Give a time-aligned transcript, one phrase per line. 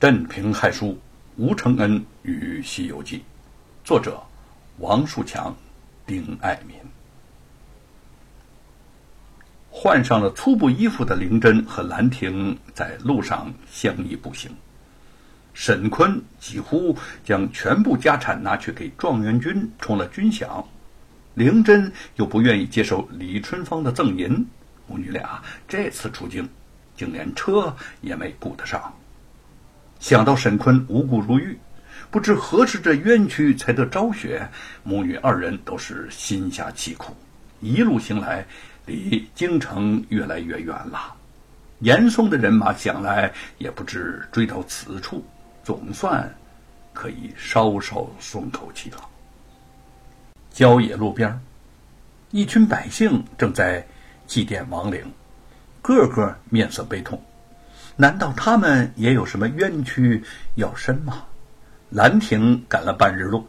[0.00, 0.98] 镇平害书，
[1.36, 3.18] 吴承恩与《西游记》，
[3.84, 4.18] 作者
[4.78, 5.54] 王树强、
[6.06, 6.74] 丁爱民。
[9.68, 14.50] 换上了粗布衣服的灵真和兰亭在路上相依步行。
[15.52, 20.64] 沈坤几乎将全部家产拿去给状元军充了军饷，
[21.34, 24.46] 灵真又不愿意接受李春芳的赠银，
[24.86, 26.48] 母女俩这次出京，
[26.96, 28.94] 竟连车也没顾得上。
[30.00, 31.56] 想到沈坤无辜入狱，
[32.10, 34.48] 不知何时这冤屈才得昭雪，
[34.82, 37.14] 母女二人都是心下凄苦。
[37.60, 38.44] 一路行来，
[38.86, 41.14] 离京城越来越远了。
[41.80, 45.22] 严嵩的人马想来也不知追到此处，
[45.62, 46.34] 总算
[46.94, 48.98] 可以稍稍松口气了。
[50.50, 51.38] 郊野路边，
[52.30, 53.86] 一群百姓正在
[54.26, 55.04] 祭奠亡灵，
[55.82, 57.22] 个个面色悲痛。
[58.00, 61.22] 难道他们也有什么冤屈要伸吗？
[61.90, 63.46] 兰亭赶了半日路，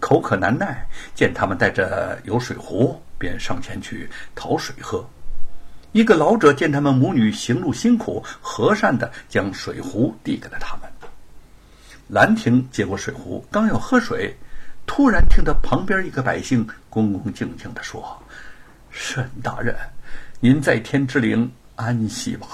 [0.00, 5.08] 口渴难耐，见他们带着有水壶，便上前去讨水喝。
[5.92, 10.90] 一个老者见他们母女行路辛苦，和善的将水壶递给了他们。
[12.08, 14.36] 兰亭接过水壶，刚要喝水，
[14.86, 18.20] 突然听到旁边一个百姓恭恭敬敬的说
[18.90, 19.76] ：“沈大人，
[20.40, 22.48] 您在天之灵安息吧。”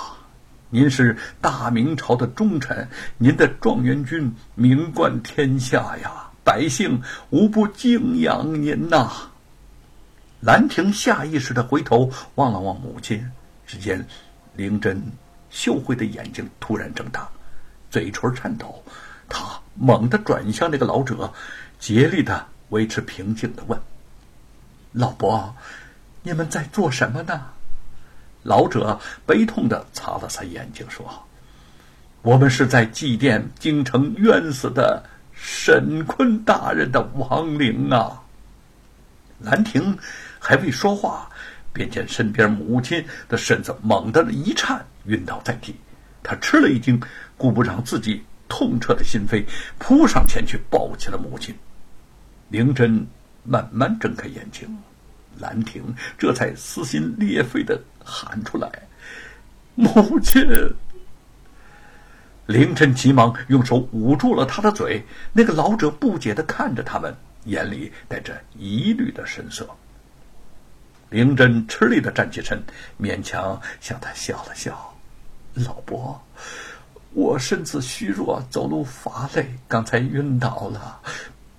[0.72, 9.10] 您是大明朝的忠臣，您的状元军名冠天下呀，百姓无不敬仰您呐。
[10.40, 13.28] 兰亭下意识的回头望了望母亲，
[13.66, 14.06] 只见
[14.54, 15.02] 灵真
[15.50, 17.28] 秀慧的眼睛突然睁大，
[17.90, 18.82] 嘴唇颤抖，
[19.28, 21.32] 他猛地转向那个老者，
[21.80, 23.76] 竭力的维持平静的问
[24.92, 25.52] ：“老伯，
[26.22, 27.46] 你们在做什么呢？”
[28.42, 31.06] 老者悲痛的擦了擦眼睛，说
[32.22, 35.02] ：“我们是在祭奠京城冤死的
[35.32, 38.22] 沈坤大人的亡灵啊。”
[39.40, 39.96] 兰亭
[40.38, 41.30] 还未说话，
[41.72, 45.74] 便见身边母亲的身子猛地一颤，晕倒在地。
[46.22, 47.00] 他吃了一惊，
[47.38, 49.44] 顾不上自己痛彻的心扉，
[49.78, 51.54] 扑上前去抱起了母亲。
[52.50, 53.06] 灵真
[53.44, 54.76] 慢慢睁开眼睛。
[55.38, 58.70] 兰亭这才撕心裂肺的喊出来
[59.74, 60.42] ：“母亲！”
[62.46, 65.00] 凌晨急忙用手捂住了他的嘴。
[65.32, 69.68] 那个老者不解的看着他们，眼里带着疑虑的神色。
[71.10, 72.60] 凌晨吃力的站起身，
[73.00, 74.94] 勉强向他笑了笑
[75.54, 76.20] ：“老伯，
[77.12, 81.00] 我身子虚弱，走路乏累，刚才晕倒了，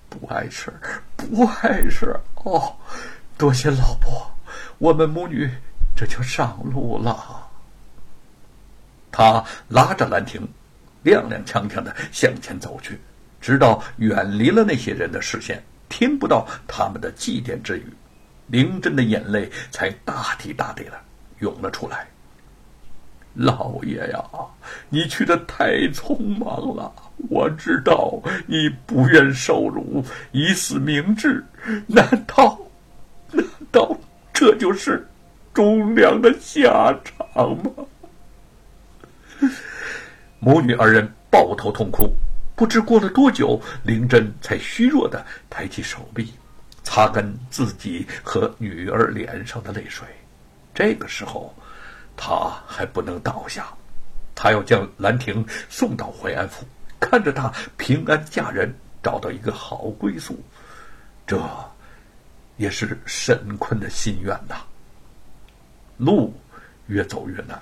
[0.08, 0.72] 不碍事，
[1.16, 2.14] 不碍事。
[2.44, 2.76] 哦。”
[3.42, 4.30] 多谢老婆，
[4.78, 5.50] 我们母女
[5.96, 7.44] 这就上路了。
[9.10, 10.46] 他拉着兰亭，
[11.02, 13.00] 踉踉跄跄的向前走去，
[13.40, 17.92] 直到远离了那些人的视线，听不到他们的祭奠之语，
[18.46, 20.92] 灵真的眼泪才大滴大滴的
[21.40, 22.06] 涌了出来。
[23.34, 24.24] 老爷呀，
[24.88, 26.94] 你去的太匆忙了，
[27.28, 31.44] 我知道你不愿受辱，以死明志，
[31.88, 32.56] 难道？
[33.72, 33.96] 到
[34.32, 35.08] 这就是
[35.54, 37.72] 忠良的下场吗？
[40.38, 42.14] 母女二人抱头痛哭。
[42.54, 46.34] 不知过了多久，灵真才虚弱的抬起手臂，
[46.84, 50.06] 擦干自己和女儿脸上的泪水。
[50.74, 51.52] 这个时候，
[52.14, 53.66] 他还不能倒下，
[54.34, 56.66] 他要将兰亭送到淮安府，
[57.00, 58.72] 看着她平安嫁人，
[59.02, 60.38] 找到一个好归宿。
[61.26, 61.40] 这。
[62.56, 64.56] 也是沈坤的心愿呐。
[65.98, 66.34] 路
[66.86, 67.60] 越走越难，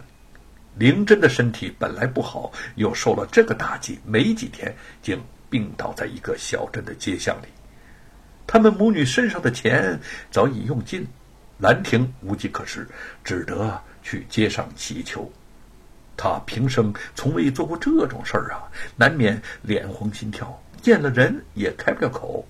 [0.76, 5.20] 灵真的身体本来不好，又受了这个打击，没几天竟
[5.50, 7.46] 病倒在一个小镇的街巷里。
[8.46, 11.06] 他们母女身上的钱早已用尽，
[11.58, 12.88] 兰亭无计可施，
[13.22, 15.30] 只得去街上乞求。
[16.16, 18.64] 他平生从未做过这种事儿啊，
[18.96, 22.46] 难免脸红心跳，见了人也开不了口。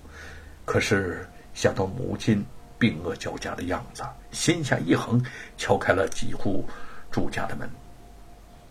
[0.63, 1.27] 可是。
[1.53, 2.43] 想到母亲
[2.79, 5.23] 病恶交加的样子，心下一横，
[5.57, 6.65] 敲开了几户
[7.11, 7.69] 住家的门。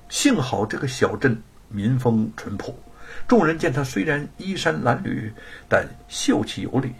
[0.09, 2.75] 幸好这个小镇民风淳朴，
[3.29, 5.31] 众人见他虽然衣衫褴褛，
[5.69, 6.93] 但秀气有礼，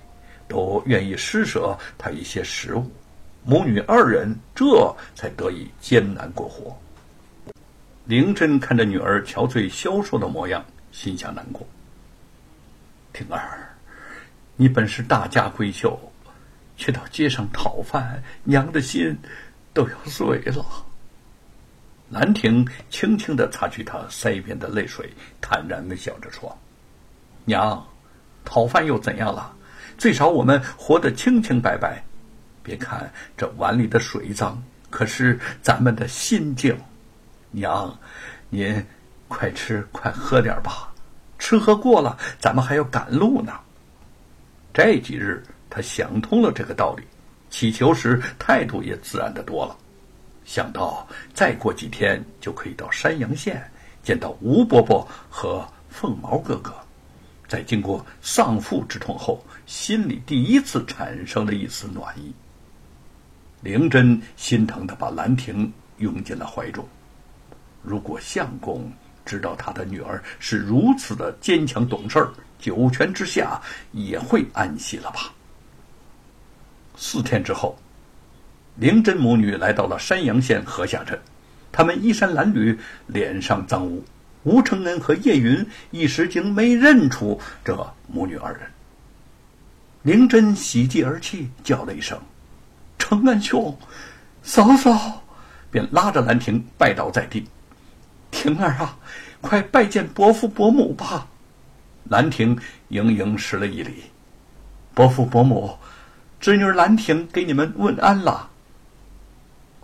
[0.47, 2.91] 都愿意施舍他一些食物。
[3.43, 6.79] 母女二人这才得以艰难过活。
[8.05, 11.67] 灵真看着女儿憔悴消瘦的模样，心下难过。
[13.13, 13.75] 婷儿。
[14.61, 15.99] 你本是大家闺秀，
[16.77, 19.19] 却到街上讨饭，娘的心
[19.73, 20.63] 都要碎了。
[22.11, 25.11] 兰亭轻轻地擦去她腮边的泪水，
[25.41, 26.55] 坦然微笑着说
[27.47, 27.83] ：“娘，
[28.45, 29.51] 讨饭又怎样了？
[29.97, 32.05] 最少我们活得清清白白。
[32.63, 36.79] 别看这碗里的水脏，可是咱们的心净。
[37.51, 37.99] 娘，
[38.51, 38.87] 您
[39.27, 40.93] 快吃快喝点吧，
[41.39, 43.59] 吃喝过了，咱们还要赶路呢。”
[44.73, 47.03] 这几日，他想通了这个道理，
[47.51, 49.77] 祈求时态度也自然的多了。
[50.45, 53.63] 想到再过几天就可以到山阳县
[54.03, 56.75] 见到吴伯伯和凤毛哥哥，
[57.47, 62.33] 在经过丧父之痛后，心里第一次产生了一丝暖意。
[63.61, 66.87] 灵真心疼的把兰亭拥进了怀中。
[67.83, 68.91] 如果相公
[69.25, 73.61] 知道他的女儿是如此的坚强懂事儿，九泉之下
[73.93, 75.33] 也会安息了吧？
[76.97, 77.79] 四天之后。
[78.77, 81.19] 灵真母女来到了山阳县河下镇，
[81.71, 82.79] 他们衣衫褴褛，
[83.09, 84.03] 脸上脏污。
[84.45, 88.63] 吴承恩和叶云一时竟没认出这母女二人。
[90.03, 92.19] 灵真喜极而泣，叫了一声
[92.97, 93.77] ：“承恩兄，
[94.43, 95.23] 嫂嫂！”
[95.71, 97.47] 便拉着兰亭拜倒在地
[98.31, 98.97] ：“婷儿啊，
[99.41, 101.27] 快拜见伯父伯母吧！”
[102.09, 104.05] 兰亭盈盈施了一礼
[104.95, 105.77] ：“伯父伯母，
[106.41, 108.49] 侄女兰亭给你们问安了。”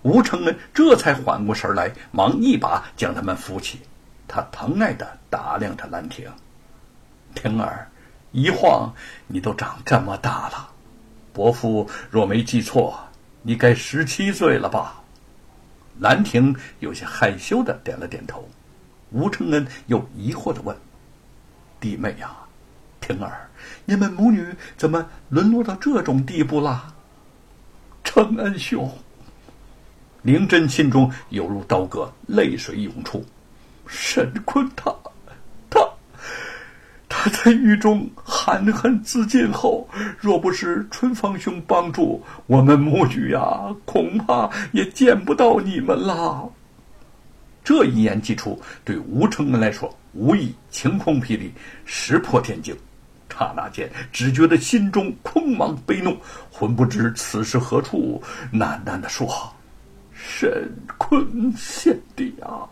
[0.03, 3.81] 吴承恩这才缓过神来，忙一把将他们扶起。
[4.29, 6.29] 他疼爱的打量着兰亭
[7.35, 7.89] ：“婷儿，
[8.33, 8.93] 一晃
[9.27, 10.69] 你都长这么大了。
[11.33, 12.99] 伯父若没记错，
[13.43, 15.03] 你该十七岁了吧？”
[16.01, 18.49] 兰亭有些害羞的点了点头。
[19.11, 20.77] 吴承恩又疑惑的问
[21.81, 22.37] ：“弟妹呀，
[23.01, 23.49] 婷儿，
[23.85, 26.93] 你们母女怎么沦落到这种地步啦？”
[28.05, 28.91] 承恩兄。
[30.23, 33.25] 灵真心中犹如刀割，泪水涌出。
[33.87, 34.93] 沈坤他，
[35.71, 35.89] 他，
[37.09, 38.11] 他在狱中
[38.47, 39.89] 含恨自尽后，
[40.21, 46.49] 若不是春芳兄帮助，我们母女呀，恐怕也见不到你们了。
[47.65, 51.53] 这一言既出，对吴承恩来说，无疑晴空霹雳，
[51.85, 52.73] 石破天惊。
[53.29, 56.17] 刹那间，只觉得心中空茫悲怒，
[56.49, 58.23] 魂不知此时何处，
[58.53, 59.29] 喃喃的说。
[60.15, 62.63] 神坤贤弟啊，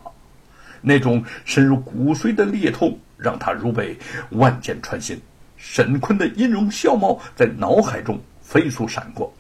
[0.81, 3.99] 那种深入骨髓的裂痛让他如被
[4.31, 5.21] 万箭穿心。
[5.67, 9.33] 沈坤的音容笑貌在脑海中飞速闪过，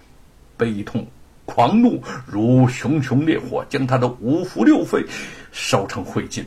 [0.56, 1.06] 悲痛、
[1.44, 5.04] 狂怒如熊熊烈火，将他的五腑六肺
[5.52, 6.42] 烧成灰烬，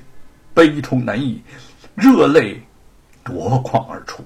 [0.53, 1.39] 悲痛难抑，
[1.94, 2.59] 热泪
[3.24, 4.25] 夺眶而出。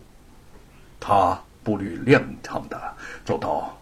[1.02, 2.82] 他步履踉跄的
[3.26, 3.78] 走到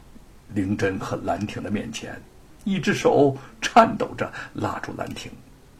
[0.54, 2.19] 灵真和兰亭的面前。
[2.65, 5.31] 一只手颤抖着拉住兰亭，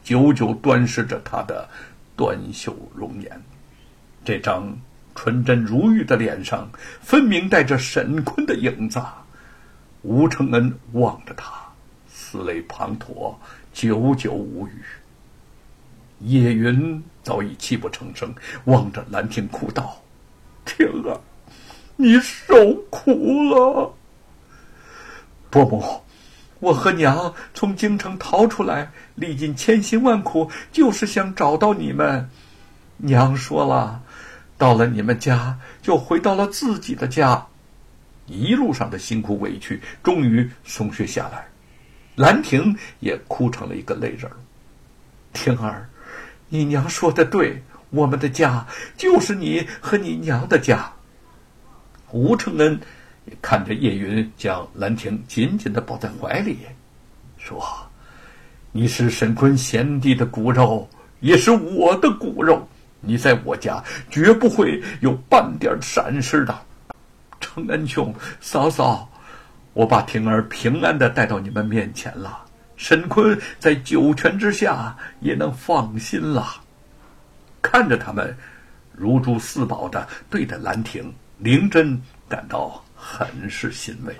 [0.02, 1.68] 久久端视着他的
[2.16, 3.42] 端秀容颜。
[4.24, 4.74] 这张
[5.22, 6.70] 纯真如玉的脸上，
[7.02, 9.02] 分明带着沈坤的影子。
[10.00, 11.60] 吴承恩望着他，
[12.10, 13.34] 思泪滂沱，
[13.70, 14.82] 久久无语。
[16.20, 18.34] 叶云早已泣不成声，
[18.64, 20.00] 望着兰亭哭道
[20.64, 21.20] ：“天啊，
[21.96, 22.54] 你受
[22.88, 23.10] 苦
[23.50, 23.92] 了，
[25.50, 26.00] 伯母。”
[26.60, 32.30] 我和娘从京城逃出来，历尽千辛万苦，就是想找到你们。
[32.96, 34.02] 娘说了，
[34.60, 37.46] 到了你们家，就回到了自己的家。
[38.26, 41.48] 一路上的辛苦委屈，终于松懈下来。
[42.14, 44.30] 兰亭也哭成了一个泪人。
[45.32, 45.88] 婷儿，
[46.50, 48.66] 你娘说的对，我们的家
[48.98, 50.92] 就是你和你娘的家。
[52.12, 52.78] 吴承恩。
[53.40, 56.58] 看着叶云将兰亭紧紧的抱在怀里，
[57.38, 57.62] 说
[58.72, 60.88] ：“你是沈坤贤弟的骨肉，
[61.20, 62.68] 也是我的骨肉。
[63.00, 66.58] 你在我家绝不会有半点闪失的。
[67.40, 69.10] 程恩兄、嫂嫂，
[69.72, 72.44] 我把婷儿平安的带到你们面前了。
[72.76, 76.46] 沈坤在九泉之下也能放心了。”
[77.62, 78.36] 看着他们
[78.92, 82.82] 如珠似宝的对待兰亭，灵真感到。
[83.02, 84.14] 很是欣慰。